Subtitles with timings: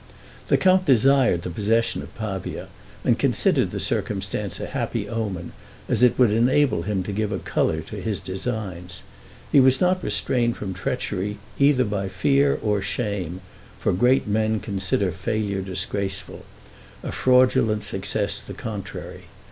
[0.47, 2.69] The count desired the possession of Pavia,
[3.05, 5.51] and considered the circumstance a happy omen,
[5.87, 9.03] as it would enable him to give a color to his designs.
[9.51, 13.41] He was not restrained from treachery either by fear or shame;
[13.77, 16.45] for great men consider failure disgraceful,
[17.03, 19.25] a fraudulent success the contrary.